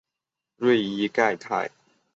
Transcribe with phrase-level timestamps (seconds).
[0.57, 1.69] 瑞伊盖泰。